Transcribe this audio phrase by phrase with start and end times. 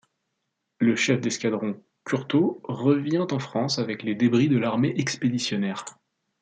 [0.79, 5.85] Le chef d'escadron Curto revient en France avec les débris de l'armée expéditionnaire.